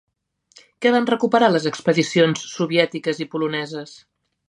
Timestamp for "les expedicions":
1.53-2.49